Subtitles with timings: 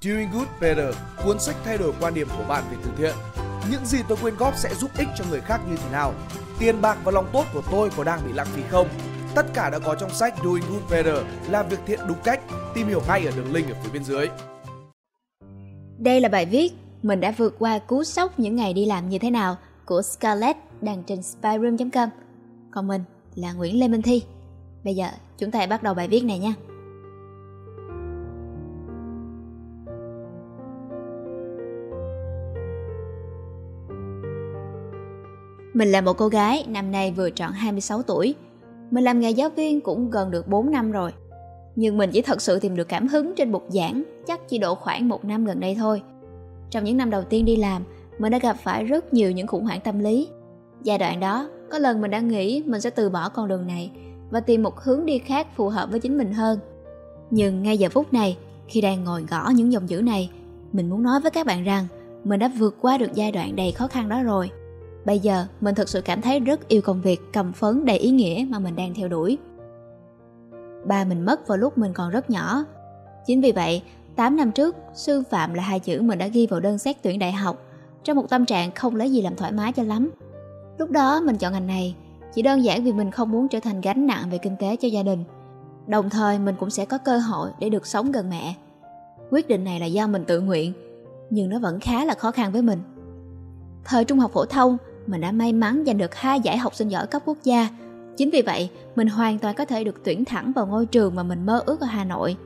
[0.00, 0.94] Doing Good Better,
[1.24, 3.14] cuốn sách thay đổi quan điểm của bạn về từ thiện.
[3.70, 6.14] Những gì tôi quyên góp sẽ giúp ích cho người khác như thế nào?
[6.58, 8.88] Tiền bạc và lòng tốt của tôi có đang bị lãng phí không?
[9.34, 11.18] Tất cả đã có trong sách Doing Good Better,
[11.50, 12.40] làm việc thiện đúng cách.
[12.74, 14.28] Tìm hiểu ngay ở đường link ở phía bên dưới.
[15.98, 16.72] Đây là bài viết
[17.02, 20.58] Mình đã vượt qua cú sốc những ngày đi làm như thế nào của Scarlett
[20.80, 22.08] đăng trên spyroom.com.
[22.70, 23.02] Còn mình
[23.34, 24.22] là Nguyễn Lê Minh Thi.
[24.84, 25.06] Bây giờ
[25.38, 26.54] chúng ta hãy bắt đầu bài viết này nha.
[35.78, 38.34] Mình là một cô gái, năm nay vừa tròn 26 tuổi.
[38.90, 41.12] Mình làm nghề giáo viên cũng gần được 4 năm rồi.
[41.76, 44.74] Nhưng mình chỉ thật sự tìm được cảm hứng trên bục giảng chắc chỉ độ
[44.74, 46.02] khoảng một năm gần đây thôi.
[46.70, 47.82] Trong những năm đầu tiên đi làm,
[48.18, 50.28] mình đã gặp phải rất nhiều những khủng hoảng tâm lý.
[50.82, 53.90] Giai đoạn đó, có lần mình đã nghĩ mình sẽ từ bỏ con đường này
[54.30, 56.58] và tìm một hướng đi khác phù hợp với chính mình hơn.
[57.30, 58.36] Nhưng ngay giờ phút này,
[58.68, 60.30] khi đang ngồi gõ những dòng chữ này,
[60.72, 61.86] mình muốn nói với các bạn rằng
[62.24, 64.50] mình đã vượt qua được giai đoạn đầy khó khăn đó rồi.
[65.08, 68.10] Bây giờ mình thực sự cảm thấy rất yêu công việc cầm phấn đầy ý
[68.10, 69.38] nghĩa mà mình đang theo đuổi.
[70.84, 72.64] Ba mình mất vào lúc mình còn rất nhỏ.
[73.26, 73.82] Chính vì vậy,
[74.16, 77.18] 8 năm trước, sư phạm là hai chữ mình đã ghi vào đơn xét tuyển
[77.18, 77.62] đại học
[78.04, 80.10] trong một tâm trạng không lấy gì làm thoải mái cho lắm.
[80.78, 81.94] Lúc đó mình chọn ngành này
[82.34, 84.88] chỉ đơn giản vì mình không muốn trở thành gánh nặng về kinh tế cho
[84.88, 85.24] gia đình.
[85.86, 88.54] Đồng thời mình cũng sẽ có cơ hội để được sống gần mẹ.
[89.30, 90.72] Quyết định này là do mình tự nguyện,
[91.30, 92.78] nhưng nó vẫn khá là khó khăn với mình.
[93.84, 94.76] Thời trung học phổ thông,
[95.08, 97.68] mình đã may mắn giành được hai giải học sinh giỏi cấp quốc gia.
[98.16, 101.22] Chính vì vậy, mình hoàn toàn có thể được tuyển thẳng vào ngôi trường mà
[101.22, 102.36] mình mơ ước ở Hà Nội.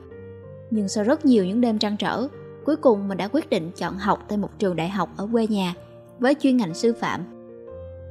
[0.71, 2.27] Nhưng sau rất nhiều những đêm trăn trở,
[2.65, 5.47] cuối cùng mình đã quyết định chọn học tại một trường đại học ở quê
[5.47, 5.73] nhà
[6.19, 7.21] với chuyên ngành sư phạm.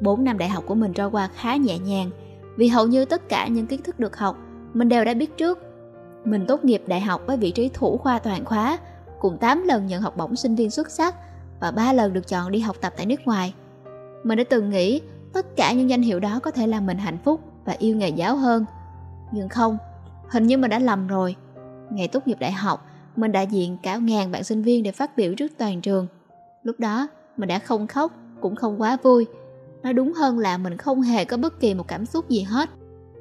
[0.00, 2.10] 4 năm đại học của mình trôi qua khá nhẹ nhàng
[2.56, 4.36] vì hầu như tất cả những kiến thức được học
[4.74, 5.58] mình đều đã biết trước.
[6.24, 8.78] Mình tốt nghiệp đại học với vị trí thủ khoa toàn khóa,
[9.20, 11.14] cùng 8 lần nhận học bổng sinh viên xuất sắc
[11.60, 13.54] và 3 lần được chọn đi học tập tại nước ngoài.
[14.24, 15.00] Mình đã từng nghĩ
[15.32, 18.08] tất cả những danh hiệu đó có thể làm mình hạnh phúc và yêu nghề
[18.08, 18.64] giáo hơn.
[19.32, 19.78] Nhưng không,
[20.30, 21.36] hình như mình đã lầm rồi.
[21.90, 25.16] Ngày tốt nghiệp đại học, mình đại diện cả ngàn bạn sinh viên để phát
[25.16, 26.06] biểu trước toàn trường.
[26.62, 29.26] Lúc đó, mình đã không khóc, cũng không quá vui.
[29.82, 32.70] Nói đúng hơn là mình không hề có bất kỳ một cảm xúc gì hết.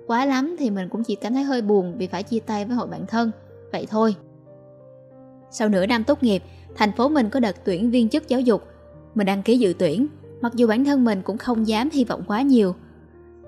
[0.07, 2.75] Quá lắm thì mình cũng chỉ cảm thấy hơi buồn vì phải chia tay với
[2.75, 3.31] hội bạn thân.
[3.71, 4.15] Vậy thôi.
[5.51, 6.43] Sau nửa năm tốt nghiệp,
[6.75, 8.63] thành phố mình có đợt tuyển viên chức giáo dục.
[9.15, 10.07] Mình đăng ký dự tuyển,
[10.41, 12.75] mặc dù bản thân mình cũng không dám hy vọng quá nhiều.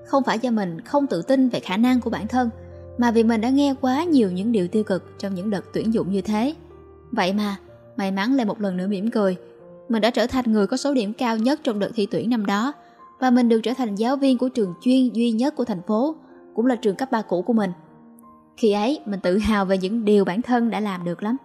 [0.06, 2.50] Không phải do mình không tự tin về khả năng của bản thân,
[2.98, 5.94] mà vì mình đã nghe quá nhiều những điều tiêu cực trong những đợt tuyển
[5.94, 6.54] dụng như thế.
[7.10, 7.56] Vậy mà,
[7.96, 9.36] may mắn lại một lần nữa mỉm cười.
[9.88, 12.46] Mình đã trở thành người có số điểm cao nhất trong đợt thi tuyển năm
[12.46, 12.72] đó
[13.20, 16.16] và mình được trở thành giáo viên của trường chuyên duy nhất của thành phố,
[16.54, 17.70] cũng là trường cấp 3 cũ của mình.
[18.56, 21.36] Khi ấy, mình tự hào về những điều bản thân đã làm được lắm.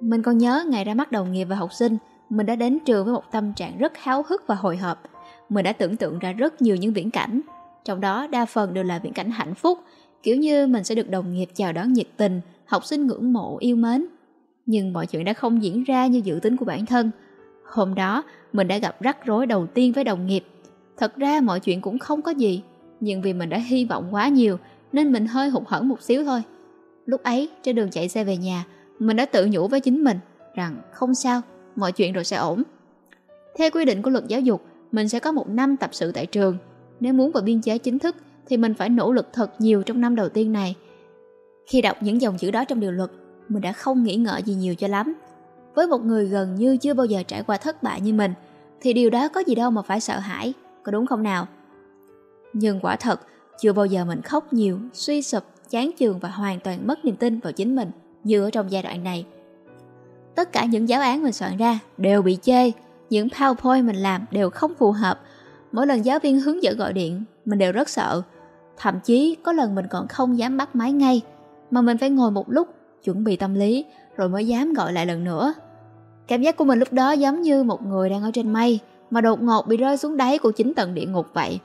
[0.00, 1.96] Mình còn nhớ ngày ra mắt đồng nghiệp và học sinh,
[2.30, 5.02] mình đã đến trường với một tâm trạng rất háo hức và hồi hộp.
[5.48, 7.40] Mình đã tưởng tượng ra rất nhiều những viễn cảnh,
[7.84, 9.78] trong đó đa phần đều là viễn cảnh hạnh phúc,
[10.22, 13.56] kiểu như mình sẽ được đồng nghiệp chào đón nhiệt tình, học sinh ngưỡng mộ
[13.60, 14.06] yêu mến.
[14.66, 17.10] Nhưng mọi chuyện đã không diễn ra như dự tính của bản thân.
[17.64, 18.22] Hôm đó,
[18.52, 20.44] mình đã gặp rắc rối đầu tiên với đồng nghiệp.
[20.96, 22.62] Thật ra mọi chuyện cũng không có gì,
[23.00, 24.58] nhưng vì mình đã hy vọng quá nhiều
[24.92, 26.42] nên mình hơi hụt hẫng một xíu thôi.
[27.06, 28.64] Lúc ấy, trên đường chạy xe về nhà,
[28.98, 30.18] mình đã tự nhủ với chính mình
[30.54, 31.42] rằng không sao,
[31.78, 32.62] mọi chuyện rồi sẽ ổn.
[33.58, 34.62] Theo quy định của luật giáo dục,
[34.92, 36.58] mình sẽ có một năm tập sự tại trường.
[37.00, 38.16] Nếu muốn vào biên chế chính thức
[38.46, 40.76] thì mình phải nỗ lực thật nhiều trong năm đầu tiên này.
[41.66, 43.10] Khi đọc những dòng chữ đó trong điều luật,
[43.48, 45.14] mình đã không nghĩ ngợi gì nhiều cho lắm.
[45.74, 48.32] Với một người gần như chưa bao giờ trải qua thất bại như mình,
[48.80, 50.52] thì điều đó có gì đâu mà phải sợ hãi,
[50.82, 51.46] có đúng không nào?
[52.52, 53.20] Nhưng quả thật,
[53.60, 57.16] chưa bao giờ mình khóc nhiều, suy sụp, chán chường và hoàn toàn mất niềm
[57.16, 57.90] tin vào chính mình
[58.24, 59.26] như ở trong giai đoạn này.
[60.38, 62.70] Tất cả những giáo án mình soạn ra đều bị chê,
[63.10, 65.20] những PowerPoint mình làm đều không phù hợp.
[65.72, 68.22] Mỗi lần giáo viên hướng dẫn gọi điện, mình đều rất sợ.
[68.76, 71.20] Thậm chí có lần mình còn không dám bắt máy ngay,
[71.70, 72.68] mà mình phải ngồi một lúc,
[73.04, 73.84] chuẩn bị tâm lý,
[74.16, 75.54] rồi mới dám gọi lại lần nữa.
[76.28, 78.80] Cảm giác của mình lúc đó giống như một người đang ở trên mây,
[79.10, 81.58] mà đột ngột bị rơi xuống đáy của chính tận địa ngục vậy.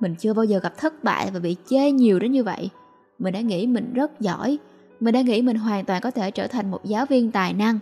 [0.00, 2.70] Mình chưa bao giờ gặp thất bại và bị chê nhiều đến như vậy.
[3.18, 4.58] Mình đã nghĩ mình rất giỏi,
[5.00, 7.78] mình đã nghĩ mình hoàn toàn có thể trở thành một giáo viên tài năng.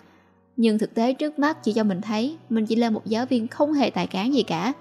[0.56, 3.48] Nhưng thực tế trước mắt chỉ cho mình thấy mình chỉ là một giáo viên
[3.48, 4.72] không hề tài cán gì cả.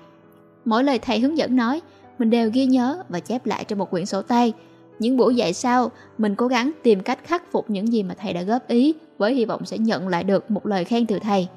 [0.66, 1.82] Mỗi lời thầy hướng dẫn nói,
[2.20, 4.54] mình đều ghi nhớ và chép lại trong một quyển sổ tay.
[5.00, 8.34] Những buổi dạy sau, mình cố gắng tìm cách khắc phục những gì mà thầy
[8.34, 11.48] đã góp ý với hy vọng sẽ nhận lại được một lời khen từ thầy.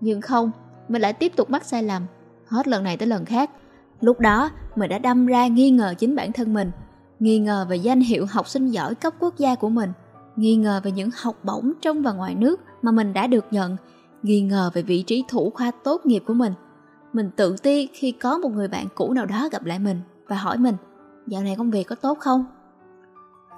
[0.00, 0.50] Nhưng không,
[0.88, 2.02] mình lại tiếp tục mắc sai lầm,
[2.46, 3.50] hết lần này tới lần khác.
[4.00, 6.70] Lúc đó, mình đã đâm ra nghi ngờ chính bản thân mình,
[7.20, 9.92] nghi ngờ về danh hiệu học sinh giỏi cấp quốc gia của mình,
[10.38, 13.76] nghi ngờ về những học bổng trong và ngoài nước mà mình đã được nhận,
[14.22, 16.52] nghi ngờ về vị trí thủ khoa tốt nghiệp của mình.
[17.12, 20.36] Mình tự ti khi có một người bạn cũ nào đó gặp lại mình và
[20.36, 20.74] hỏi mình,
[21.26, 22.44] dạo này công việc có tốt không?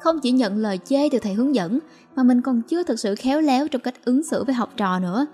[0.00, 1.78] Không chỉ nhận lời chê từ thầy hướng dẫn,
[2.16, 4.98] mà mình còn chưa thực sự khéo léo trong cách ứng xử với học trò
[4.98, 5.26] nữa.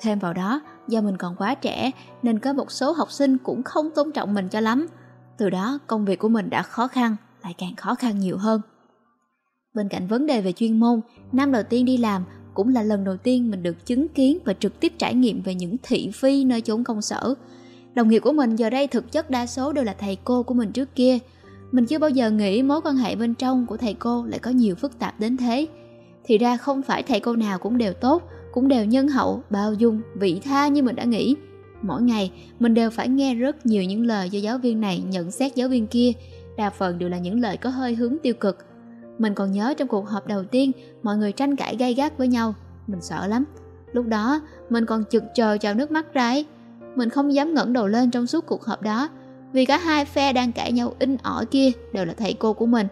[0.00, 1.90] Thêm vào đó, do mình còn quá trẻ
[2.22, 4.86] nên có một số học sinh cũng không tôn trọng mình cho lắm.
[5.38, 8.60] Từ đó công việc của mình đã khó khăn, lại càng khó khăn nhiều hơn.
[9.74, 11.00] Bên cạnh vấn đề về chuyên môn,
[11.32, 12.24] năm đầu tiên đi làm
[12.54, 15.54] cũng là lần đầu tiên mình được chứng kiến và trực tiếp trải nghiệm về
[15.54, 17.34] những thị phi nơi chốn công sở.
[17.94, 20.54] Đồng nghiệp của mình giờ đây thực chất đa số đều là thầy cô của
[20.54, 21.18] mình trước kia.
[21.72, 24.50] Mình chưa bao giờ nghĩ mối quan hệ bên trong của thầy cô lại có
[24.50, 25.66] nhiều phức tạp đến thế.
[26.24, 29.74] Thì ra không phải thầy cô nào cũng đều tốt, cũng đều nhân hậu, bao
[29.74, 31.36] dung, vị tha như mình đã nghĩ.
[31.82, 35.30] Mỗi ngày, mình đều phải nghe rất nhiều những lời do giáo viên này nhận
[35.30, 36.12] xét giáo viên kia,
[36.56, 38.56] đa phần đều là những lời có hơi hướng tiêu cực.
[39.20, 40.72] Mình còn nhớ trong cuộc họp đầu tiên,
[41.02, 42.54] mọi người tranh cãi gay gắt với nhau.
[42.86, 43.44] Mình sợ lắm.
[43.92, 44.40] Lúc đó,
[44.70, 46.46] mình còn chực chờ trào nước mắt ra ấy.
[46.96, 49.08] Mình không dám ngẩng đầu lên trong suốt cuộc họp đó,
[49.52, 52.66] vì cả hai phe đang cãi nhau in ỏi kia đều là thầy cô của
[52.66, 52.86] mình.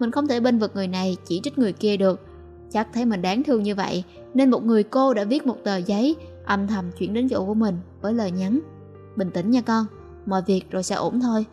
[0.00, 2.26] Mình không thể bên vực người này chỉ trích người kia được.
[2.70, 5.76] Chắc thấy mình đáng thương như vậy, nên một người cô đã viết một tờ
[5.76, 8.60] giấy âm thầm chuyển đến chỗ của mình với lời nhắn.
[9.16, 9.86] Bình tĩnh nha con,
[10.26, 11.46] mọi việc rồi sẽ ổn thôi.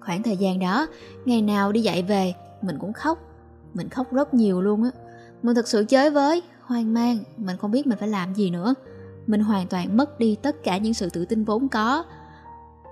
[0.00, 0.86] Khoảng thời gian đó,
[1.24, 3.18] ngày nào đi dạy về, mình cũng khóc.
[3.74, 4.90] Mình khóc rất nhiều luôn á.
[5.42, 8.74] Mình thật sự chới với, hoang mang, mình không biết mình phải làm gì nữa.
[9.26, 12.04] Mình hoàn toàn mất đi tất cả những sự tự tin vốn có.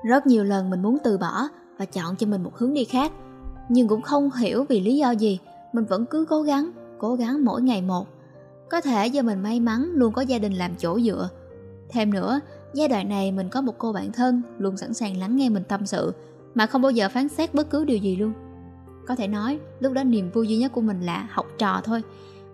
[0.04, 1.48] Rất nhiều lần mình muốn từ bỏ
[1.78, 3.12] và chọn cho mình một hướng đi khác.
[3.68, 5.38] Nhưng cũng không hiểu vì lý do gì,
[5.72, 8.08] mình vẫn cứ cố gắng, cố gắng mỗi ngày một.
[8.70, 11.28] Có thể do mình may mắn luôn có gia đình làm chỗ dựa.
[11.88, 12.40] Thêm nữa,
[12.74, 15.62] giai đoạn này mình có một cô bạn thân luôn sẵn sàng lắng nghe mình
[15.68, 16.12] tâm sự
[16.54, 18.32] mà không bao giờ phán xét bất cứ điều gì luôn.
[19.08, 22.02] Có thể nói, lúc đó niềm vui duy nhất của mình là học trò thôi.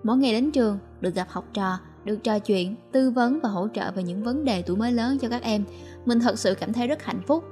[0.02, 3.68] Mỗi ngày đến trường, được gặp học trò, được trò chuyện, tư vấn và hỗ
[3.74, 5.64] trợ về những vấn đề tuổi mới lớn cho các em,
[6.04, 7.44] mình thật sự cảm thấy rất hạnh phúc.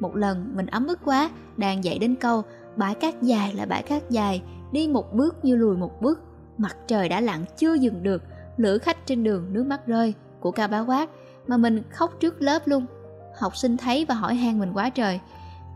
[0.00, 2.42] Một lần mình ấm ức quá, đang dậy đến câu
[2.76, 4.42] bãi cát dài là bãi cát dài,
[4.72, 6.20] đi một bước như lùi một bước.
[6.58, 8.22] Mặt trời đã lặn chưa dừng được,
[8.56, 11.10] lữ khách trên đường nước mắt rơi của ca bá quát
[11.46, 12.86] mà mình khóc trước lớp luôn.
[13.38, 15.20] Học sinh thấy và hỏi han mình quá trời.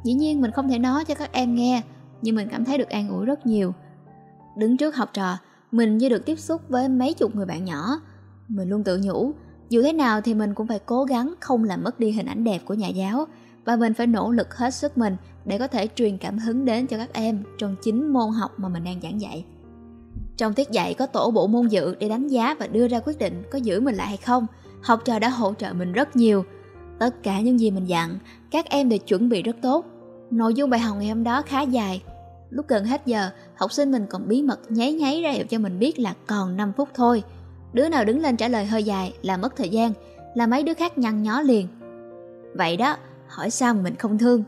[0.05, 1.83] Dĩ nhiên mình không thể nói cho các em nghe,
[2.23, 3.73] nhưng mình cảm thấy được an ủi rất nhiều.
[4.57, 5.39] Đứng trước học trò,
[5.73, 8.01] mình như được tiếp xúc với mấy chục người bạn nhỏ.
[8.49, 9.33] Mình luôn tự nhủ,
[9.69, 12.45] dù thế nào thì mình cũng phải cố gắng không làm mất đi hình ảnh
[12.45, 13.27] đẹp của nhà giáo
[13.65, 16.87] và mình phải nỗ lực hết sức mình để có thể truyền cảm hứng đến
[16.87, 19.45] cho các em trong chính môn học mà mình đang giảng dạy.
[20.37, 23.19] Trong tiết dạy có tổ bộ môn dự để đánh giá và đưa ra quyết
[23.19, 24.47] định có giữ mình lại hay không.
[24.83, 26.45] Học trò đã hỗ trợ mình rất nhiều.
[26.99, 28.19] Tất cả những gì mình dặn,
[28.51, 29.87] các em đều chuẩn bị rất tốt.
[30.31, 32.03] Nội dung bài học ngày hôm đó khá dài.
[32.51, 35.59] Lúc gần hết giờ, học sinh mình còn bí mật nháy nháy ra hiệu cho
[35.59, 37.23] mình biết là còn 5 phút thôi.
[37.73, 39.93] Đứa nào đứng lên trả lời hơi dài là mất thời gian,
[40.35, 41.69] là mấy đứa khác nhăn nhó liền.
[42.55, 42.97] Vậy đó,
[43.29, 44.45] hỏi sao mình không thương.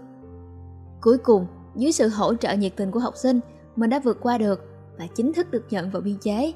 [1.01, 1.47] Cuối cùng,
[1.77, 3.41] dưới sự hỗ trợ nhiệt tình của học sinh,
[3.77, 4.65] mình đã vượt qua được
[4.99, 6.53] và chính thức được nhận vào biên chế.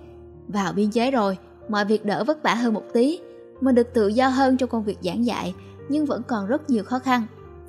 [0.49, 1.39] Vào biên chế rồi,
[1.69, 3.19] mọi việc đỡ vất vả hơn một tí.
[3.61, 5.55] Mình được tự do hơn trong công việc giảng dạy,
[5.89, 7.23] nhưng vẫn còn rất nhiều khó khăn.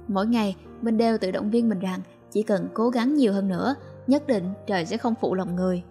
[0.07, 2.00] Mỗi ngày, mình đều tự động viên mình rằng
[2.31, 3.75] chỉ cần cố gắng nhiều hơn nữa,
[4.07, 5.83] nhất định trời sẽ không phụ lòng người.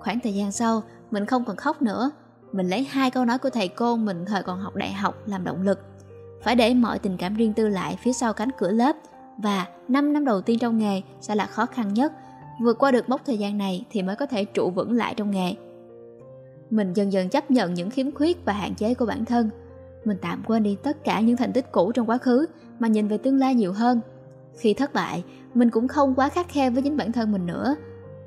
[0.00, 2.10] Khoảng thời gian sau, mình không còn khóc nữa.
[2.52, 5.44] Mình lấy hai câu nói của thầy cô mình thời còn học đại học làm
[5.44, 5.80] động lực.
[6.42, 8.96] Phải để mọi tình cảm riêng tư lại phía sau cánh cửa lớp
[9.38, 12.12] và 5 năm đầu tiên trong nghề sẽ là khó khăn nhất.
[12.62, 15.30] Vượt qua được mốc thời gian này thì mới có thể trụ vững lại trong
[15.30, 15.54] nghề.
[16.70, 19.50] Mình dần dần chấp nhận những khiếm khuyết và hạn chế của bản thân.
[20.04, 22.46] Mình tạm quên đi tất cả những thành tích cũ trong quá khứ
[22.78, 24.00] mà nhìn về tương lai nhiều hơn.
[24.60, 25.24] Khi thất bại,
[25.54, 27.76] mình cũng không quá khắc khe với chính bản thân mình nữa.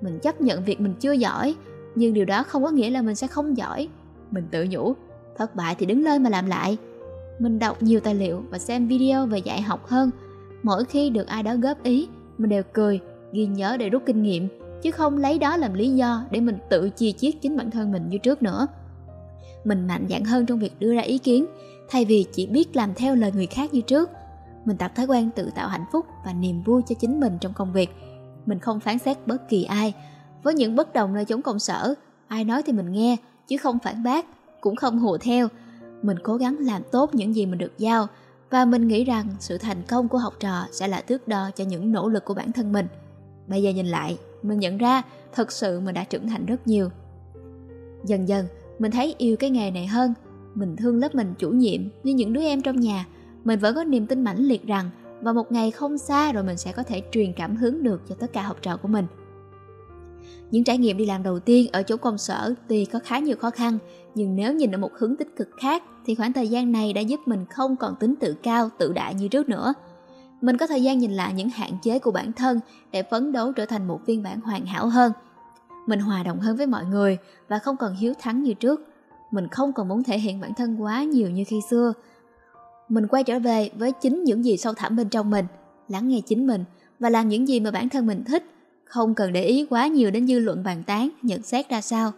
[0.02, 1.56] Mình chấp nhận việc mình chưa giỏi,
[1.96, 3.88] nhưng điều đó không có nghĩa là mình sẽ không giỏi.
[4.32, 4.94] Mình tự nhủ,
[5.38, 6.78] thất bại thì đứng lên mà làm lại.
[7.40, 10.12] Mình đọc nhiều tài liệu và xem video về dạy học hơn.
[10.63, 13.00] Mỗi khi được ai đó góp ý, mình đều cười,
[13.32, 14.48] ghi nhớ để rút kinh nghiệm,
[14.82, 17.92] chứ không lấy đó làm lý do để mình tự chi chiết chính bản thân
[17.92, 18.68] mình như trước nữa.
[19.63, 21.46] Mình mạnh dạn hơn trong việc đưa ra ý kiến,
[21.90, 24.10] thay vì chỉ biết làm theo lời người khác như trước.
[24.65, 27.53] Mình tập thói quen tự tạo hạnh phúc và niềm vui cho chính mình trong
[27.53, 27.89] công việc.
[28.46, 29.93] Mình không phán xét bất kỳ ai.
[30.43, 31.93] Với những bất đồng nơi chốn công sở,
[32.27, 33.17] ai nói thì mình nghe,
[33.48, 34.25] chứ không phản bác,
[34.62, 35.48] cũng không hùa theo.
[36.01, 38.08] Mình cố gắng làm tốt những gì mình được giao,
[38.50, 41.63] và mình nghĩ rằng sự thành công của học trò sẽ là thước đo cho
[41.63, 42.88] những nỗ lực của bản thân mình.
[43.48, 45.01] Bây giờ nhìn lại, mình nhận ra
[45.34, 46.89] thật sự mình đã trưởng thành rất nhiều.
[48.05, 48.46] Dần dần,
[48.79, 50.13] mình thấy yêu cái nghề này hơn.
[50.55, 53.05] Mình thương lớp mình chủ nhiệm như những đứa em trong nhà.
[53.44, 54.90] Mình vẫn có niềm tin mãnh liệt rằng
[55.22, 58.16] và một ngày không xa rồi mình sẽ có thể truyền cảm hứng được cho
[58.20, 59.06] tất cả học trò của mình.
[60.52, 63.36] Những trải nghiệm đi làm đầu tiên ở chỗ công sở tuy có khá nhiều
[63.38, 63.78] khó khăn,
[64.16, 67.02] nhưng nếu nhìn ở một hướng tích cực khác thì khoảng thời gian này đã
[67.02, 69.74] giúp mình không còn tính tự cao, tự đại như trước nữa.
[70.42, 72.60] Mình có thời gian nhìn lại những hạn chế của bản thân
[72.92, 75.12] để phấn đấu trở thành một phiên bản hoàn hảo hơn.
[75.88, 78.82] Mình hòa đồng hơn với mọi người và không còn hiếu thắng như trước.
[79.32, 81.94] Mình không còn muốn thể hiện bản thân quá nhiều như khi xưa.
[82.90, 85.46] Mình quay trở về với chính những gì sâu thẳm bên trong mình,
[85.88, 86.63] lắng nghe chính mình
[87.00, 88.44] và làm những gì mà bản thân mình thích,
[88.86, 92.12] không cần để ý quá nhiều đến dư luận bàn tán, nhận xét ra sao.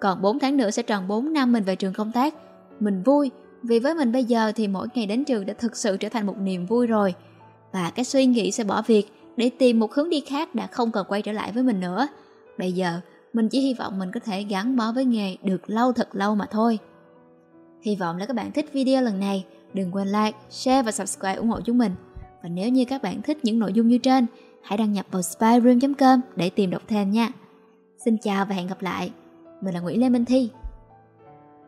[0.00, 2.34] Còn 4 tháng nữa sẽ tròn 4 năm mình về trường công tác.
[2.80, 3.30] Mình vui,
[3.62, 6.26] vì với mình bây giờ thì mỗi ngày đến trường đã thực sự trở thành
[6.26, 7.14] một niềm vui rồi.
[7.72, 10.90] Và cái suy nghĩ sẽ bỏ việc để tìm một hướng đi khác đã không
[10.90, 12.08] còn quay trở lại với mình nữa.
[12.58, 13.00] Bây giờ,
[13.32, 16.34] mình chỉ hy vọng mình có thể gắn bó với nghề được lâu thật lâu
[16.34, 16.78] mà thôi.
[17.82, 19.44] Hy vọng là các bạn thích video lần này.
[19.74, 21.92] Đừng quên like, share và subscribe ủng hộ chúng mình.
[22.42, 24.26] Và nếu như các bạn thích những nội dung như trên,
[24.62, 27.28] hãy đăng nhập vào spyroom.com để tìm đọc thêm nha.
[28.04, 29.10] Xin chào và hẹn gặp lại.
[29.60, 30.50] Mình là Nguyễn Lê Minh Thi.